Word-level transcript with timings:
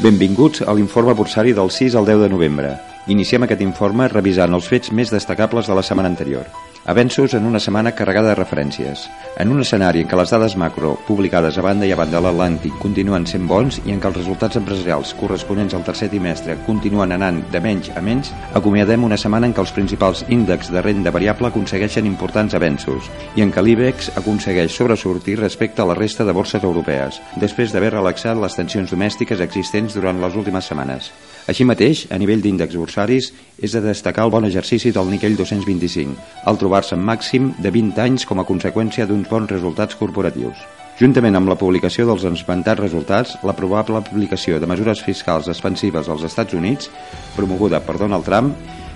Benvinguts 0.00 0.62
a 0.64 0.72
l'informe 0.72 1.12
bursari 1.12 1.52
del 1.52 1.68
6 1.68 1.94
al 2.00 2.06
10 2.08 2.22
de 2.22 2.28
novembre. 2.32 2.70
Iniciem 3.12 3.44
aquest 3.44 3.60
informe 3.60 4.06
revisant 4.08 4.56
els 4.56 4.68
fets 4.72 4.94
més 4.96 5.12
destacables 5.12 5.68
de 5.68 5.76
la 5.76 5.84
setmana 5.84 6.08
anterior. 6.08 6.48
Avenços 6.90 7.34
en 7.34 7.44
una 7.46 7.60
setmana 7.60 7.92
carregada 7.94 8.30
de 8.30 8.34
referències. 8.34 9.04
En 9.38 9.52
un 9.54 9.62
escenari 9.62 10.00
en 10.02 10.08
què 10.10 10.16
les 10.18 10.32
dades 10.34 10.56
macro, 10.58 10.96
publicades 11.06 11.54
a 11.54 11.62
banda 11.62 11.86
i 11.86 11.92
a 11.94 11.98
banda 12.00 12.18
de 12.18 12.24
l'Atlàntic, 12.24 12.80
continuen 12.82 13.28
sent 13.30 13.46
bons 13.46 13.78
i 13.84 13.94
en 13.94 14.00
què 14.02 14.10
els 14.10 14.18
resultats 14.18 14.58
empresarials 14.58 15.12
corresponents 15.20 15.76
al 15.78 15.84
tercer 15.86 16.08
trimestre 16.10 16.58
continuen 16.66 17.14
anant 17.14 17.38
de 17.54 17.62
menys 17.62 17.92
a 17.94 18.02
menys, 18.02 18.32
acomiadem 18.58 19.06
una 19.06 19.20
setmana 19.22 19.46
en 19.46 19.54
què 19.54 19.62
els 19.62 19.74
principals 19.76 20.24
índexs 20.34 20.72
de 20.74 20.82
renda 20.82 21.14
variable 21.14 21.52
aconsegueixen 21.52 22.10
importants 22.10 22.58
avenços 22.58 23.06
i 23.38 23.46
en 23.46 23.54
què 23.54 23.62
l'IBEX 23.62 24.10
aconsegueix 24.18 24.74
sobresortir 24.74 25.38
respecte 25.38 25.86
a 25.86 25.86
la 25.86 25.94
resta 25.94 26.26
de 26.26 26.34
borses 26.34 26.66
europees, 26.66 27.22
després 27.38 27.70
d'haver 27.70 27.94
relaxat 27.94 28.34
les 28.34 28.58
tensions 28.58 28.90
domèstiques 28.90 29.46
existents 29.46 29.94
durant 29.94 30.18
les 30.18 30.34
últimes 30.34 30.66
setmanes. 30.66 31.12
Així 31.50 31.64
mateix, 31.64 32.04
a 32.10 32.18
nivell 32.20 32.42
d'índexs 32.42 32.76
bursaris, 32.78 33.30
és 33.58 33.72
de 33.74 33.80
destacar 33.82 34.26
el 34.26 34.34
bon 34.34 34.44
exercici 34.46 34.92
del 34.94 35.08
Nikkei 35.10 35.38
225, 35.38 36.18
al 36.46 36.58
trobar-se 36.80 36.96
en 36.96 37.04
màxim 37.04 37.54
de 37.60 37.70
20 37.70 38.00
anys 38.00 38.24
com 38.24 38.40
a 38.40 38.46
conseqüència 38.48 39.04
d'uns 39.06 39.28
bons 39.28 39.50
resultats 39.50 39.96
corporatius. 40.00 40.56
Juntament 40.96 41.36
amb 41.36 41.48
la 41.48 41.56
publicació 41.56 42.06
dels 42.08 42.24
esmentats 42.24 42.80
resultats, 42.80 43.36
la 43.44 43.52
probable 43.56 43.98
aplicació 43.98 44.60
de 44.60 44.68
mesures 44.68 45.00
fiscals 45.04 45.48
expansives 45.48 46.08
als 46.08 46.24
Estats 46.24 46.54
Units, 46.54 46.90
promoguda 47.36 47.80
per 47.80 47.98
Donald 47.98 48.24
Trump, 48.24 48.54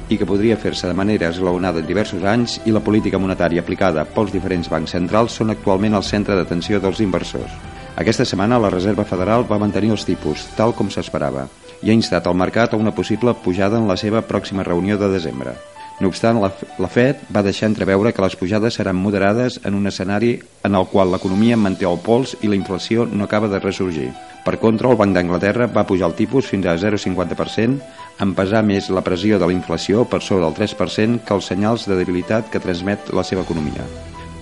i 0.08 0.16
que 0.16 0.28
podria 0.28 0.56
fer-se 0.56 0.88
de 0.88 0.96
manera 0.96 1.28
esglaonada 1.28 1.80
en 1.80 1.88
diversos 1.88 2.24
anys, 2.24 2.58
i 2.64 2.72
la 2.72 2.80
política 2.84 3.20
monetària 3.20 3.60
aplicada 3.60 4.04
pels 4.04 4.32
diferents 4.32 4.68
bancs 4.72 4.96
centrals 4.96 5.36
són 5.36 5.52
actualment 5.52 5.96
el 5.96 6.04
centre 6.04 6.36
d'atenció 6.36 6.80
dels 6.80 7.00
inversors. 7.04 7.52
Aquesta 7.96 8.24
setmana 8.24 8.60
la 8.60 8.72
Reserva 8.72 9.04
Federal 9.04 9.44
va 9.48 9.60
mantenir 9.60 9.92
els 9.92 10.08
tipus, 10.08 10.48
tal 10.56 10.72
com 10.72 10.88
s'esperava 10.88 11.48
i 11.84 11.90
ha 11.90 11.96
instat 11.96 12.24
el 12.30 12.36
mercat 12.38 12.72
a 12.72 12.80
una 12.80 12.94
possible 12.96 13.34
pujada 13.44 13.76
en 13.76 13.88
la 13.90 13.98
seva 14.00 14.24
pròxima 14.24 14.64
reunió 14.64 14.96
de 14.96 15.10
desembre. 15.12 15.52
No 16.00 16.10
obstant, 16.10 16.40
la, 16.42 16.50
la 16.82 16.90
Fed 16.90 17.20
va 17.34 17.44
deixar 17.46 17.68
entreveure 17.70 18.12
que 18.12 18.22
les 18.24 18.34
pujades 18.36 18.74
seran 18.74 18.98
moderades 18.98 19.60
en 19.62 19.76
un 19.78 19.86
escenari 19.86 20.32
en 20.66 20.74
el 20.74 20.88
qual 20.90 21.12
l'economia 21.12 21.56
manté 21.56 21.86
el 21.86 22.00
pols 22.02 22.34
i 22.42 22.50
la 22.50 22.58
inflació 22.58 23.06
no 23.06 23.28
acaba 23.28 23.50
de 23.52 23.60
ressorgir. 23.62 24.08
Per 24.44 24.58
contra, 24.60 24.90
el 24.90 24.98
Banc 25.00 25.14
d'Anglaterra 25.14 25.68
va 25.70 25.86
pujar 25.86 26.10
el 26.10 26.16
tipus 26.18 26.50
fins 26.50 26.66
a 26.66 26.74
0,50%, 26.76 27.78
en 28.24 28.34
pesar 28.34 28.64
més 28.66 28.90
la 28.90 29.04
pressió 29.06 29.38
de 29.38 29.46
la 29.46 29.54
inflació 29.54 30.04
per 30.04 30.20
sobre 30.22 30.44
del 30.44 30.58
3% 30.58 31.22
que 31.24 31.38
els 31.38 31.52
senyals 31.52 31.86
de 31.88 32.00
debilitat 32.00 32.50
que 32.50 32.62
transmet 32.62 33.14
la 33.14 33.24
seva 33.24 33.46
economia. 33.46 33.86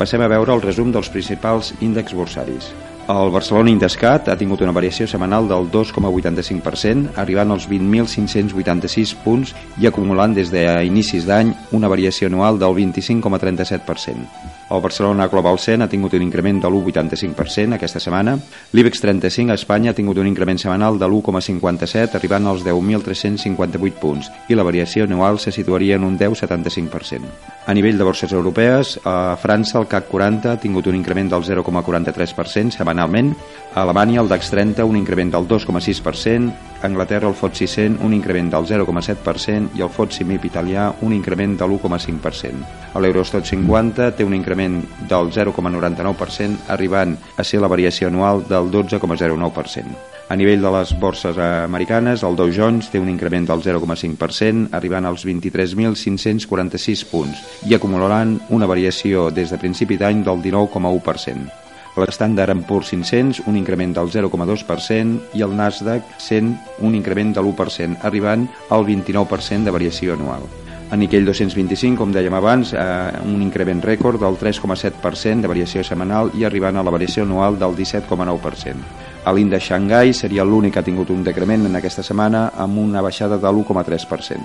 Passem 0.01 0.25
a 0.25 0.33
veure 0.33 0.57
el 0.57 0.65
resum 0.65 0.91
dels 0.91 1.13
principals 1.13 1.75
índexs 1.81 2.17
borsaris. 2.17 2.73
El 3.11 3.33
Barcelona 3.35 3.73
Indescat 3.73 4.29
ha 4.31 4.37
tingut 4.39 4.61
una 4.63 4.75
variació 4.77 5.09
setmanal 5.11 5.49
del 5.51 5.67
2,85%, 5.75 7.17
arribant 7.19 7.51
als 7.51 7.67
20.586 7.67 9.17
punts 9.25 9.57
i 9.83 9.91
acumulant 9.91 10.39
des 10.39 10.55
d'inicis 10.55 11.27
d'any 11.27 11.51
una 11.75 11.91
variació 11.91 12.31
anual 12.31 12.63
del 12.63 12.79
25,37%. 12.79 14.52
El 14.73 14.81
Barcelona 14.81 15.29
Global 15.29 15.59
100 15.59 15.85
ha 15.85 15.89
tingut 15.93 16.15
un 16.17 16.23
increment 16.25 16.63
de 16.63 16.69
l'1,85% 16.71 17.77
aquesta 17.77 18.01
setmana. 18.01 18.39
L'IBEX 18.73 19.03
35 19.05 19.53
a 19.53 19.57
Espanya 19.61 19.93
ha 19.93 19.97
tingut 19.99 20.17
un 20.17 20.31
increment 20.31 20.57
setmanal 20.57 20.97
de 20.97 21.05
l'1,57 21.05 22.17
arribant 22.17 22.49
als 22.49 22.65
10.358 22.65 24.01
punts 24.01 24.31
i 24.49 24.57
la 24.57 24.65
variació 24.65 25.05
anual 25.05 25.37
se 25.39 25.53
situaria 25.53 26.01
en 26.01 26.09
un 26.09 26.17
10,75%. 26.17 27.29
A 27.67 27.75
nivell 27.77 28.01
de 28.01 28.09
borses 28.09 28.33
europees, 28.33 28.97
a 29.05 29.37
França 29.37 29.77
el 29.79 29.91
CAC 29.93 30.09
40 30.09 30.53
ha 30.55 30.61
tingut 30.63 30.89
un 30.89 30.97
increment 30.97 31.29
del 31.35 31.45
0,43% 31.45 32.73
setmanalment, 32.73 33.35
a 33.75 33.83
Alemanya 33.85 34.23
el 34.25 34.33
DAX 34.33 34.49
30 34.57 34.89
un 34.89 34.97
increment 34.97 35.37
del 35.37 35.49
2,6%, 35.49 36.49
a 36.49 36.72
Anglaterra 36.83 37.29
el 37.29 37.35
FTSE 37.35 37.67
100 37.67 37.99
un 38.03 38.13
increment 38.13 38.51
del 38.51 38.67
0,7% 38.67 39.77
i 39.79 39.85
el 39.85 39.91
FTSE 39.91 40.27
MIP 40.27 40.49
italià 40.51 40.89
un 41.07 41.15
increment 41.15 41.55
de 41.59 41.69
l'1,5%. 41.69 42.99
L'Eurostat 42.99 43.47
50 43.47 44.11
té 44.19 44.27
un 44.27 44.35
increment 44.35 44.81
del 45.09 45.31
0,99%, 45.31 46.67
arribant 46.75 47.15
a 47.37 47.47
ser 47.47 47.63
la 47.63 47.71
variació 47.71 48.11
anual 48.11 48.43
del 48.49 48.71
12,09%. 48.75 50.13
A 50.29 50.37
nivell 50.37 50.63
de 50.65 50.71
les 50.73 50.93
borses 50.99 51.39
americanes, 51.39 52.23
el 52.27 52.37
Dow 52.37 52.51
Jones 52.51 52.91
té 52.91 52.99
un 52.99 53.11
increment 53.13 53.47
del 53.47 53.63
0,5%, 53.63 54.71
arribant 54.73 55.07
als 55.07 55.27
23.546 55.29 57.05
punts 57.11 57.43
i 57.69 57.77
acumulant 57.77 58.39
una 58.51 58.67
variació 58.67 59.31
des 59.31 59.53
de 59.53 59.61
principi 59.61 60.01
d'any 60.01 60.25
del 60.25 60.41
19,1%. 60.43 61.62
L'estàndard 62.01 62.65
Poor's 62.65 62.89
500 62.95 63.43
un 63.51 63.57
increment 63.59 63.93
del 63.99 64.09
0,2% 64.09 65.37
i 65.37 65.45
el 65.45 65.53
Nasdaq 65.57 66.17
100 66.19 66.81
un 66.89 66.95
increment 66.97 67.35
de 67.37 67.43
l'1%, 67.43 68.01
arribant 68.09 68.47
al 68.71 68.87
29% 68.89 69.69
de 69.69 69.75
variació 69.75 70.15
anual. 70.15 70.49
A 70.93 70.97
Nikkei 70.97 71.23
225, 71.25 71.97
com 71.97 72.11
dèiem 72.13 72.35
abans, 72.37 72.75
eh, 72.77 73.21
un 73.25 73.41
increment 73.41 73.81
rècord 73.81 74.21
del 74.21 74.37
3,7% 74.37 75.41
de 75.41 75.49
variació 75.49 75.85
setmanal 75.85 76.29
i 76.37 76.45
arribant 76.45 76.77
a 76.77 76.83
la 76.85 76.93
variació 76.93 77.25
anual 77.25 77.57
del 77.59 77.73
17,9%. 77.77 78.77
A 79.25 79.33
l'índex 79.33 79.71
Xangai 79.71 80.13
seria 80.13 80.45
l'únic 80.45 80.75
que 80.75 80.81
ha 80.81 80.85
tingut 80.85 81.09
un 81.09 81.25
decrement 81.25 81.65
en 81.65 81.77
aquesta 81.77 82.03
setmana 82.03 82.51
amb 82.57 82.77
una 82.77 83.01
baixada 83.01 83.39
de 83.39 83.49
l'1,3%. 83.49 84.41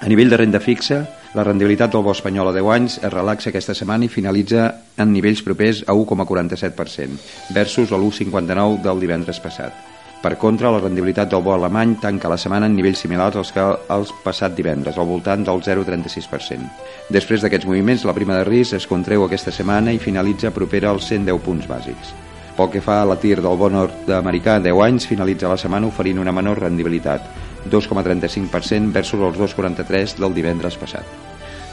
A 0.00 0.08
nivell 0.08 0.30
de 0.30 0.36
renda 0.36 0.60
fixa, 0.60 1.06
la 1.34 1.42
rendibilitat 1.42 1.90
del 1.90 2.04
bo 2.06 2.12
espanyol 2.14 2.48
a 2.48 2.52
10 2.54 2.68
anys 2.70 2.96
es 3.02 3.10
relaxa 3.12 3.50
aquesta 3.50 3.74
setmana 3.74 4.06
i 4.06 4.12
finalitza 4.12 4.68
en 5.02 5.10
nivells 5.10 5.42
propers 5.42 5.82
a 5.82 5.92
1,47% 5.92 7.50
versus 7.56 7.90
l'1,59 7.90 8.78
del 8.84 9.02
divendres 9.02 9.40
passat. 9.42 9.74
Per 10.22 10.38
contra, 10.40 10.70
la 10.70 10.78
rendibilitat 10.80 11.28
del 11.28 11.42
bo 11.42 11.52
alemany 11.52 11.98
tanca 12.00 12.30
la 12.30 12.38
setmana 12.40 12.70
en 12.70 12.76
nivells 12.78 13.02
similars 13.02 13.36
als 13.36 13.50
que 13.52 13.64
els 13.92 14.12
passat 14.24 14.54
divendres, 14.56 14.96
al 14.96 15.10
voltant 15.10 15.42
del 15.44 15.60
0,36%. 15.60 16.70
Després 17.12 17.42
d'aquests 17.42 17.66
moviments, 17.68 18.06
la 18.06 18.14
prima 18.16 18.38
de 18.38 18.46
risc 18.48 18.78
es 18.78 18.86
contreu 18.88 19.26
aquesta 19.26 19.52
setmana 19.52 19.92
i 19.92 20.00
finalitza 20.00 20.54
propera 20.54 20.94
als 20.94 21.10
110 21.10 21.42
punts 21.44 21.68
bàsics. 21.68 22.14
Pel 22.54 22.70
que 22.70 22.80
fa 22.80 23.02
a 23.02 23.10
la 23.10 23.18
tir 23.18 23.40
del 23.42 23.58
bo 23.58 23.68
nord-americà 23.68 24.60
10 24.62 24.84
anys, 24.86 25.10
finalitza 25.10 25.50
la 25.50 25.58
setmana 25.58 25.90
oferint 25.90 26.22
una 26.22 26.32
menor 26.32 26.62
rendibilitat, 26.62 27.26
2,35% 27.70 28.92
versus 28.92 29.20
els 29.20 29.38
2,43 29.38 30.18
del 30.20 30.34
divendres 30.36 30.76
passat. 30.80 31.24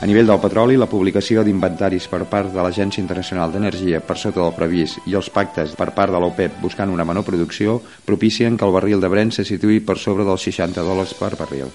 A 0.02 0.08
nivell 0.10 0.26
del 0.26 0.40
petroli, 0.42 0.80
la 0.82 0.88
publicació 0.90 1.44
d'inventaris 1.46 2.08
per 2.10 2.24
part 2.26 2.50
de 2.50 2.64
l'Agència 2.66 3.04
Internacional 3.04 3.52
d'Energia 3.54 4.00
per 4.02 4.16
sota 4.18 4.42
del 4.42 4.56
previst 4.58 5.06
i 5.06 5.14
els 5.14 5.30
pactes 5.30 5.76
per 5.78 5.92
part 5.94 6.10
de 6.10 6.18
l'OPEP 6.18 6.58
buscant 6.64 6.90
una 6.90 7.06
menor 7.06 7.22
producció 7.28 7.78
propicien 8.08 8.58
que 8.58 8.66
el 8.66 8.74
barril 8.74 9.04
de 9.04 9.12
Brent 9.14 9.36
se 9.38 9.46
situï 9.46 9.78
per 9.86 10.00
sobre 10.02 10.26
dels 10.26 10.50
60 10.50 10.82
dòlars 10.90 11.14
per 11.22 11.36
barril. 11.38 11.70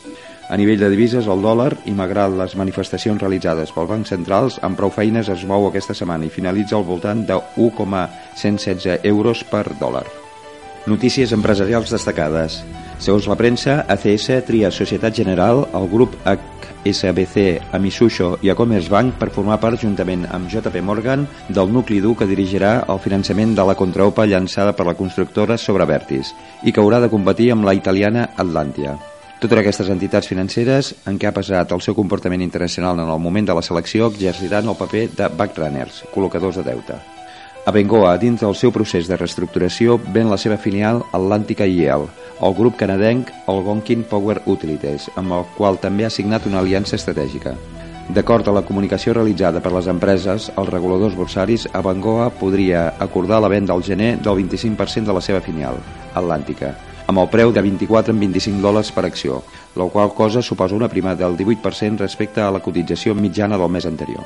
A 0.51 0.59
nivell 0.59 0.83
de 0.83 0.91
divises, 0.91 1.31
el 1.31 1.43
dòlar, 1.43 1.71
i 1.87 1.95
malgrat 1.95 2.35
les 2.35 2.59
manifestacions 2.59 3.23
realitzades 3.23 3.71
pel 3.71 3.87
Banc 3.95 4.11
Centrals, 4.11 4.59
amb 4.59 4.79
prou 4.79 4.91
feines 4.91 5.31
es 5.31 5.47
mou 5.47 5.71
aquesta 5.71 5.95
setmana 5.95 6.27
i 6.27 6.35
finalitza 6.35 6.75
al 6.79 6.87
voltant 6.91 7.23
de 7.31 7.39
1,116 7.63 9.07
euros 9.07 9.47
per 9.55 9.69
dòlar. 9.79 10.26
Notícies 10.87 11.33
empresarials 11.35 11.91
destacades. 11.91 12.61
Segons 13.03 13.27
la 13.27 13.35
premsa, 13.35 13.81
ACS 13.91 14.29
tria 14.47 14.69
Societat 14.71 15.17
General, 15.19 15.65
el 15.75 15.89
grup 15.91 16.13
HSBC, 16.23 17.75
a 17.75 17.81
Mitsubishi 17.83 18.29
i 18.47 18.53
a 18.53 18.55
Commerzbank 18.55 19.17
per 19.19 19.33
formar 19.35 19.59
part, 19.59 19.81
juntament 19.83 20.23
amb 20.31 20.47
JP 20.47 20.85
Morgan, 20.87 21.25
del 21.51 21.73
nucli 21.75 21.99
dur 22.05 22.15
que 22.21 22.29
dirigirà 22.31 22.85
el 22.87 23.03
finançament 23.03 23.57
de 23.59 23.67
la 23.67 23.75
contraopa 23.75 24.29
llançada 24.31 24.77
per 24.79 24.87
la 24.87 24.95
constructora 24.95 25.59
sobre 25.59 25.91
Vertis 25.91 26.31
i 26.63 26.71
que 26.71 26.81
haurà 26.81 27.03
de 27.03 27.11
competir 27.11 27.51
amb 27.51 27.67
la 27.67 27.75
italiana 27.75 28.31
Atlantia. 28.37 28.95
Totes 29.43 29.59
aquestes 29.59 29.91
entitats 29.91 30.31
financeres, 30.31 30.95
en 31.11 31.19
què 31.19 31.27
ha 31.27 31.35
pesat 31.35 31.75
el 31.75 31.83
seu 31.83 31.99
comportament 31.99 32.47
internacional 32.47 33.03
en 33.03 33.11
el 33.11 33.21
moment 33.21 33.51
de 33.51 33.59
la 33.59 33.67
selecció, 33.67 34.07
exerciran 34.15 34.71
el 34.71 34.79
paper 34.79 35.09
de 35.19 35.35
backrunners, 35.35 36.05
col·locadors 36.15 36.63
de 36.63 36.71
deute. 36.71 37.03
Abengoa, 37.67 38.13
dins 38.23 38.39
del 38.39 38.55
seu 38.55 38.71
procés 38.71 39.09
de 39.11 39.17
reestructuració, 39.19 39.97
ven 40.15 40.29
la 40.31 40.37
seva 40.39 40.55
filial 40.55 41.01
Atlàntica 41.11 41.67
IEL, 41.67 42.05
el 42.47 42.55
grup 42.55 42.77
canadenc 42.79 43.33
Algonquin 43.51 44.05
Power 44.07 44.37
Utilities, 44.47 45.09
amb 45.19 45.35
el 45.35 45.43
qual 45.57 45.81
també 45.83 46.07
ha 46.07 46.13
signat 46.15 46.47
una 46.47 46.61
aliança 46.63 46.95
estratègica. 46.95 47.57
D'acord 48.15 48.47
a 48.47 48.55
la 48.55 48.63
comunicació 48.63 49.17
realitzada 49.19 49.59
per 49.59 49.75
les 49.75 49.91
empreses, 49.91 50.47
els 50.55 50.71
reguladors 50.71 51.19
borsaris, 51.19 51.67
Abengoa 51.75 52.31
podria 52.39 52.87
acordar 53.03 53.43
la 53.43 53.51
venda 53.51 53.75
al 53.75 53.83
gener 53.83 54.13
del 54.23 54.45
25% 54.47 55.11
de 55.11 55.19
la 55.19 55.27
seva 55.27 55.43
filial, 55.43 55.83
Atlàntica, 56.15 56.71
amb 57.11 57.19
el 57.19 57.31
preu 57.35 57.51
de 57.51 57.67
24 57.67 58.15
en 58.15 58.23
25 58.29 58.63
dòlars 58.63 58.95
per 58.95 59.09
acció, 59.11 59.43
la 59.75 59.91
qual 59.91 60.15
cosa 60.15 60.39
suposa 60.39 60.79
una 60.79 60.87
prima 60.87 61.19
del 61.19 61.35
18% 61.35 62.07
respecte 62.07 62.47
a 62.47 62.53
la 62.55 62.63
cotització 62.63 63.19
mitjana 63.19 63.59
del 63.59 63.75
mes 63.75 63.91
anterior. 63.91 64.23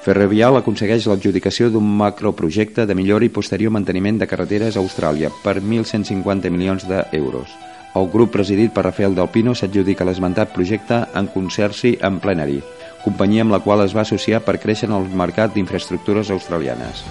Ferrovial 0.00 0.56
aconsegueix 0.56 1.04
l'adjudicació 1.10 1.68
d'un 1.68 1.84
macroprojecte 1.98 2.86
de 2.88 2.94
millora 2.96 3.26
i 3.26 3.32
posterior 3.34 3.72
manteniment 3.74 4.20
de 4.20 4.28
carreteres 4.30 4.76
a 4.76 4.80
Austràlia 4.80 5.28
per 5.42 5.58
1.150 5.60 6.48
milions 6.48 6.86
d'euros. 6.88 7.52
El 8.00 8.08
grup 8.08 8.32
presidit 8.32 8.72
per 8.72 8.86
Rafael 8.86 9.16
Del 9.18 9.28
Pino 9.34 9.52
s'adjudica 9.52 10.06
l'esmentat 10.08 10.54
projecte 10.56 11.02
en 11.20 11.28
concerci 11.34 11.98
amb 12.00 12.22
Plenary, 12.24 12.62
companyia 13.04 13.44
amb 13.44 13.52
la 13.52 13.60
qual 13.60 13.84
es 13.84 13.96
va 13.96 14.06
associar 14.06 14.40
per 14.46 14.60
créixer 14.62 14.88
en 14.88 14.96
el 14.96 15.10
mercat 15.24 15.52
d'infraestructures 15.52 16.32
australianes. 16.32 17.04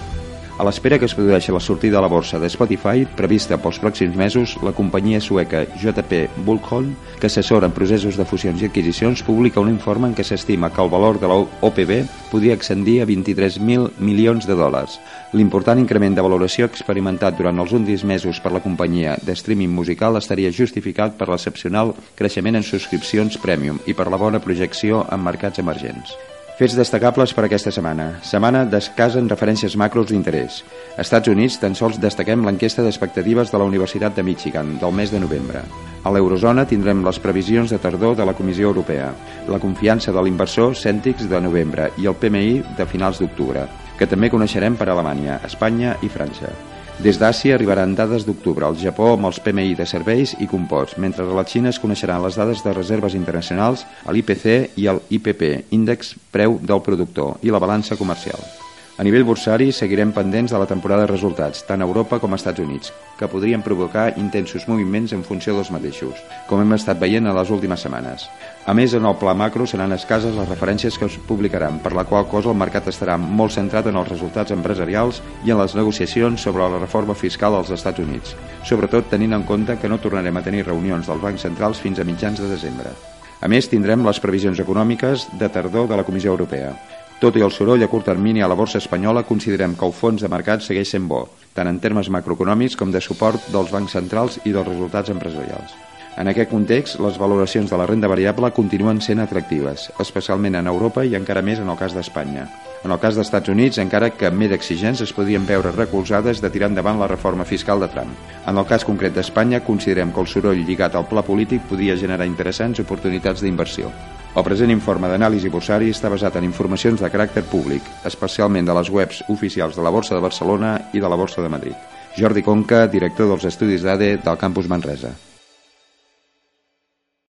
A 0.60 0.64
l'espera 0.66 0.98
que 1.00 1.06
es 1.08 1.14
produeixi 1.16 1.54
la 1.54 1.60
sortida 1.64 1.96
a 1.96 2.00
la 2.04 2.08
borsa 2.12 2.38
de 2.38 2.48
Spotify, 2.52 3.06
prevista 3.16 3.56
pels 3.56 3.78
pròxims 3.80 4.12
mesos, 4.20 4.58
la 4.60 4.74
companyia 4.76 5.16
sueca 5.24 5.62
JP 5.80 6.42
Bullholm, 6.44 6.90
que 7.16 7.30
assessora 7.30 7.70
en 7.70 7.72
processos 7.72 8.18
de 8.20 8.26
fusions 8.28 8.60
i 8.60 8.66
adquisicions, 8.68 9.22
publica 9.24 9.62
un 9.64 9.70
informe 9.72 10.10
en 10.10 10.12
què 10.18 10.26
s'estima 10.28 10.68
que 10.68 10.82
el 10.84 10.90
valor 10.92 11.16
de 11.22 11.30
l'OPB 11.30 11.94
podria 12.28 12.58
excendir 12.58 12.98
a 13.00 13.06
23.000 13.08 14.04
milions 14.04 14.44
de 14.44 14.56
dòlars. 14.58 14.98
L'important 15.32 15.80
increment 15.80 16.18
de 16.18 16.24
valoració 16.26 16.68
experimentat 16.68 17.38
durant 17.38 17.64
els 17.64 17.72
últims 17.72 18.04
mesos 18.04 18.42
per 18.44 18.52
la 18.52 18.60
companyia 18.60 19.14
de 19.24 19.38
streaming 19.40 19.72
musical 19.72 20.20
estaria 20.20 20.52
justificat 20.52 21.16
per 21.16 21.30
l'excepcional 21.32 21.94
creixement 22.20 22.60
en 22.60 22.68
subscripcions 22.68 23.40
premium 23.40 23.80
i 23.86 23.96
per 23.96 24.10
la 24.12 24.20
bona 24.20 24.44
projecció 24.44 25.06
en 25.08 25.24
mercats 25.24 25.64
emergents. 25.64 26.12
Fets 26.60 26.74
destacables 26.76 27.32
per 27.32 27.46
aquesta 27.46 27.70
setmana. 27.72 28.18
Setmana 28.20 28.66
d'escàs 28.68 29.14
en 29.16 29.30
referències 29.30 29.78
macros 29.80 30.10
d'interès. 30.10 30.58
Estats 31.00 31.30
Units 31.32 31.54
tan 31.62 31.72
sols 31.72 31.96
destaquem 32.02 32.42
l'enquesta 32.44 32.84
d'expectatives 32.84 33.48
de 33.48 33.56
la 33.56 33.64
Universitat 33.64 34.18
de 34.18 34.26
Michigan 34.26 34.74
del 34.82 34.92
mes 34.92 35.08
de 35.08 35.22
novembre. 35.22 35.62
A 36.04 36.12
l'eurozona 36.12 36.66
tindrem 36.68 37.00
les 37.06 37.18
previsions 37.24 37.72
de 37.72 37.78
tardor 37.80 38.12
de 38.18 38.26
la 38.28 38.34
Comissió 38.36 38.68
Europea, 38.68 39.08
la 39.48 39.60
confiança 39.62 40.12
de 40.12 40.20
l'inversor 40.20 40.76
Cèntics 40.76 41.30
de 41.32 41.40
novembre 41.40 41.94
i 41.96 42.10
el 42.12 42.18
PMI 42.20 42.76
de 42.76 42.84
finals 42.84 43.22
d'octubre, 43.24 43.64
que 43.96 44.10
també 44.10 44.28
coneixerem 44.28 44.76
per 44.76 44.90
Alemanya, 44.92 45.40
Espanya 45.48 45.96
i 46.04 46.12
França. 46.12 46.52
Des 47.00 47.16
d'Àsia 47.16 47.54
arribaran 47.56 47.94
dades 47.96 48.26
d'octubre, 48.28 48.66
al 48.66 48.76
Japó 48.76 49.14
amb 49.14 49.24
els 49.30 49.38
PMI 49.40 49.72
de 49.78 49.86
serveis 49.88 50.34
i 50.44 50.48
composts, 50.50 50.98
mentre 51.00 51.24
a 51.24 51.38
la 51.38 51.46
Xina 51.48 51.72
es 51.72 51.80
coneixeran 51.80 52.20
les 52.20 52.36
dades 52.36 52.60
de 52.60 52.76
reserves 52.76 53.16
internacionals, 53.16 53.86
l'IPC 54.04 54.76
i 54.76 54.88
el 54.92 55.00
IPP, 55.08 55.46
índex 55.72 56.18
preu 56.28 56.60
del 56.60 56.84
productor, 56.84 57.38
i 57.40 57.56
la 57.56 57.62
balança 57.64 57.96
comercial. 57.96 58.59
A 59.00 59.02
nivell 59.02 59.22
bursari 59.24 59.70
seguirem 59.72 60.10
pendents 60.12 60.52
de 60.52 60.58
la 60.60 60.66
temporada 60.68 61.06
de 61.06 61.08
resultats, 61.08 61.62
tant 61.64 61.80
a 61.80 61.86
Europa 61.88 62.18
com 62.20 62.34
als 62.36 62.42
Estats 62.42 62.60
Units, 62.60 62.90
que 63.16 63.30
podrien 63.32 63.62
provocar 63.64 64.18
intensos 64.20 64.66
moviments 64.68 65.14
en 65.16 65.22
funció 65.24 65.54
dels 65.56 65.70
mateixos, 65.72 66.20
com 66.50 66.60
hem 66.60 66.76
estat 66.76 67.00
veient 67.00 67.24
a 67.24 67.32
les 67.32 67.48
últimes 67.48 67.80
setmanes. 67.80 68.26
A 68.68 68.74
més, 68.76 68.92
en 68.92 69.08
el 69.08 69.16
pla 69.16 69.32
macro 69.32 69.64
seran 69.64 69.96
escases 69.96 70.36
les 70.36 70.52
referències 70.52 71.00
que 71.00 71.08
es 71.08 71.16
publicaran, 71.30 71.80
per 71.80 71.94
la 71.96 72.04
qual 72.04 72.28
cosa 72.28 72.52
el 72.52 72.60
mercat 72.60 72.92
estarà 72.92 73.16
molt 73.16 73.56
centrat 73.56 73.88
en 73.88 73.96
els 73.96 74.12
resultats 74.12 74.52
empresarials 74.52 75.24
i 75.48 75.56
en 75.56 75.62
les 75.64 75.78
negociacions 75.80 76.44
sobre 76.44 76.68
la 76.68 76.84
reforma 76.84 77.16
fiscal 77.16 77.56
als 77.56 77.72
Estats 77.72 78.04
Units, 78.04 78.36
sobretot 78.68 79.08
tenint 79.08 79.32
en 79.32 79.48
compte 79.48 79.80
que 79.80 79.88
no 79.88 80.02
tornarem 80.04 80.36
a 80.36 80.44
tenir 80.44 80.68
reunions 80.68 81.08
dels 81.08 81.24
bancs 81.24 81.48
centrals 81.48 81.80
fins 81.80 82.04
a 82.04 82.04
mitjans 82.04 82.44
de 82.44 82.52
desembre. 82.52 82.92
A 83.40 83.48
més, 83.48 83.64
tindrem 83.64 84.04
les 84.04 84.20
previsions 84.20 84.60
econòmiques 84.60 85.30
de 85.40 85.48
tardor 85.48 85.88
de 85.88 85.96
la 85.96 86.04
Comissió 86.04 86.36
Europea. 86.36 86.74
Tot 87.20 87.36
i 87.36 87.42
el 87.44 87.52
soroll 87.52 87.82
a 87.84 87.86
curt 87.92 88.06
termini 88.08 88.40
a 88.40 88.46
la 88.48 88.56
borsa 88.56 88.78
espanyola, 88.80 89.26
considerem 89.28 89.74
que 89.76 89.84
el 89.84 89.92
fons 89.92 90.22
de 90.24 90.28
mercat 90.32 90.62
segueix 90.64 90.88
sent 90.88 91.04
bo, 91.04 91.26
tant 91.52 91.68
en 91.68 91.76
termes 91.76 92.08
macroeconòmics 92.08 92.78
com 92.80 92.88
de 92.94 93.02
suport 93.04 93.50
dels 93.52 93.68
bancs 93.74 93.92
centrals 93.92 94.38
i 94.46 94.54
dels 94.54 94.64
resultats 94.64 95.12
empresarials. 95.12 95.74
En 96.16 96.30
aquest 96.32 96.48
context, 96.48 96.96
les 97.04 97.18
valoracions 97.20 97.68
de 97.68 97.76
la 97.76 97.84
renda 97.90 98.08
variable 98.08 98.48
continuen 98.56 99.02
sent 99.04 99.20
atractives, 99.20 99.90
especialment 100.00 100.56
en 100.56 100.70
Europa 100.72 101.04
i 101.04 101.12
encara 101.18 101.42
més 101.44 101.60
en 101.60 101.68
el 101.68 101.76
cas 101.76 101.92
d'Espanya. 101.92 102.46
En 102.84 102.96
el 102.96 103.00
cas 103.02 103.18
dels 103.18 103.28
Estats 103.28 103.52
Units, 103.52 103.82
encara 103.84 104.10
que 104.16 104.32
més 104.32 104.56
exigents 104.56 105.04
es 105.04 105.12
podien 105.12 105.44
veure 105.44 105.74
recolzades 105.76 106.40
de 106.40 106.48
tirar 106.48 106.72
endavant 106.72 106.98
la 107.04 107.10
reforma 107.12 107.44
fiscal 107.44 107.84
de 107.84 107.90
Trump. 107.92 108.16
En 108.48 108.56
el 108.56 108.64
cas 108.64 108.88
concret 108.88 109.12
d'Espanya, 109.12 109.60
considerem 109.60 110.16
que 110.16 110.24
el 110.24 110.32
soroll 110.32 110.64
lligat 110.64 110.96
al 110.96 111.04
pla 111.12 111.20
polític 111.20 111.68
podia 111.68 112.00
generar 112.00 112.28
interessants 112.28 112.80
oportunitats 112.80 113.44
d'inversió. 113.44 113.92
El 114.30 114.44
present 114.46 114.70
informe 114.70 115.08
d'anàlisi 115.10 115.50
borsari 115.50 115.88
està 115.90 116.06
basat 116.12 116.36
en 116.38 116.44
informacions 116.46 117.00
de 117.02 117.08
caràcter 117.10 117.42
públic, 117.50 117.82
especialment 118.06 118.68
de 118.68 118.76
les 118.78 118.90
webs 118.94 119.24
oficials 119.34 119.74
de 119.74 119.82
la 119.82 119.90
Borsa 119.90 120.14
de 120.14 120.22
Barcelona 120.22 120.76
i 120.94 121.02
de 121.02 121.10
la 121.10 121.18
Borsa 121.18 121.42
de 121.42 121.50
Madrid. 121.50 121.74
Jordi 122.14 122.44
Conca, 122.46 122.84
director 122.86 123.26
dels 123.32 123.48
estudis 123.50 123.82
d'ADE 123.82 124.12
del 124.22 124.38
campus 124.38 124.70
Manresa. 124.70 125.10